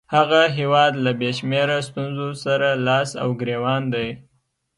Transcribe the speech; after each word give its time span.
هغه 0.15 0.41
هیواد 0.57 0.93
له 1.05 1.11
بې 1.19 1.31
شمېره 1.37 1.77
ستونزو 1.87 2.29
سره 2.43 2.67
لاس 2.87 3.09
او 3.23 3.29
ګرېوان 3.41 3.83
دی. 3.93 4.09